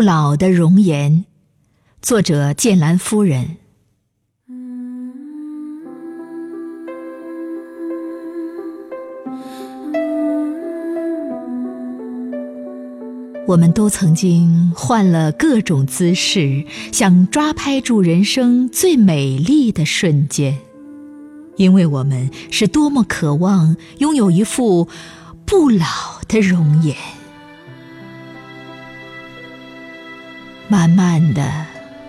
[0.00, 1.26] 不老的容颜，
[2.00, 3.58] 作者剑兰夫人。
[13.46, 20.60] 我们都曾经换了各种姿势，想抓拍住人生最美丽的瞬间，
[21.56, 24.88] 因为我们是多么渴望拥有一副
[25.44, 25.84] 不老
[26.26, 26.96] 的容颜。
[30.70, 31.66] 慢慢的，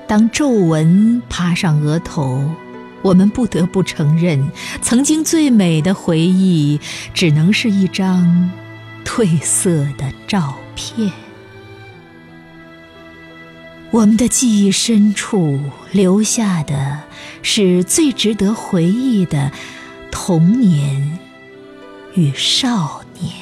[0.07, 2.47] 当皱纹爬上额头，
[3.01, 4.51] 我们不得不承认，
[4.83, 6.79] 曾经最美的回忆，
[7.11, 8.51] 只能是一张
[9.03, 11.11] 褪色的照片。
[13.89, 15.59] 我们的记忆深处
[15.91, 17.01] 留下的
[17.41, 19.51] 是最值得回忆的
[20.11, 21.17] 童年
[22.13, 23.33] 与少年，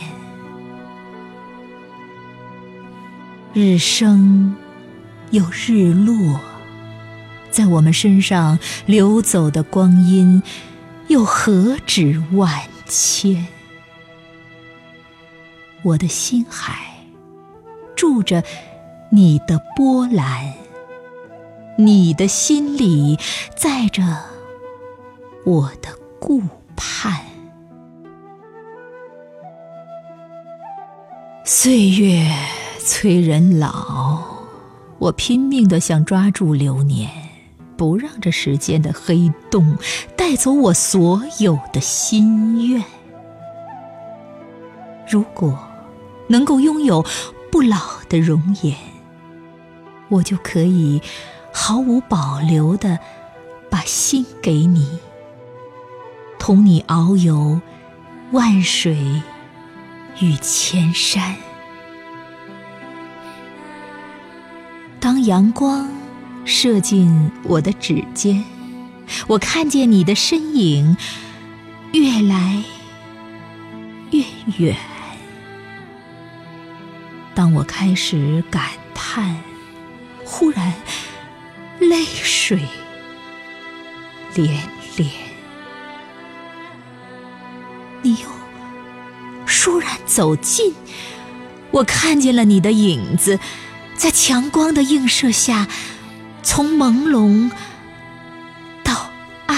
[3.54, 4.56] 日升
[5.32, 6.40] 又日落，
[7.50, 10.42] 在我们身上流走的光阴
[11.08, 13.48] 又何止万千？
[15.84, 16.86] 我的心海
[17.96, 18.44] 住着。
[19.12, 20.54] 你的波澜，
[21.80, 23.18] 你的心里
[23.56, 24.04] 载着
[25.44, 25.90] 我的
[26.20, 26.44] 顾
[26.76, 27.20] 盼。
[31.44, 32.32] 岁月
[32.78, 34.39] 催人老，
[35.00, 37.10] 我拼命的想抓住流年，
[37.76, 39.78] 不让这时间的黑洞
[40.16, 42.84] 带走我所有的心愿。
[45.10, 45.58] 如果
[46.28, 47.04] 能够拥有
[47.52, 47.78] 不老
[48.08, 48.76] 的容颜。
[50.10, 51.00] 我就可以
[51.54, 52.98] 毫无保留的
[53.70, 54.98] 把心给你，
[56.40, 57.62] 同你遨游
[58.32, 59.22] 万水
[60.20, 61.36] 与千山。
[65.00, 65.90] 当阳光
[66.46, 68.44] 射进我的指尖，
[69.28, 70.98] 我看见你的身影
[71.94, 72.64] 越来
[74.12, 74.24] 越
[74.58, 74.76] 远。
[77.34, 79.36] 当我开始感叹。
[80.32, 80.74] 忽然，
[81.80, 82.60] 泪水
[84.36, 84.48] 连
[84.96, 85.10] 连。
[88.04, 88.28] 你又
[89.48, 90.72] 倏然走近，
[91.72, 93.40] 我看见了你的影子，
[94.00, 95.68] 在强光的映射下，
[96.42, 97.52] 从朦胧
[98.82, 99.12] 到
[99.46, 99.58] 黯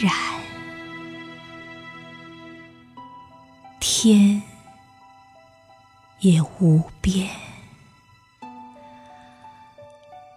[0.00, 0.10] 然。
[3.78, 4.42] 天
[6.20, 7.28] 也无边。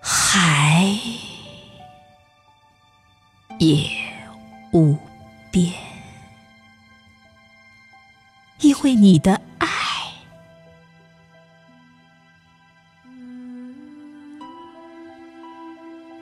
[0.01, 0.85] 海
[3.57, 3.89] 也
[4.73, 4.97] 无
[5.49, 5.71] 边，
[8.59, 9.39] 因为你的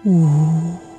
[0.05, 0.92] 五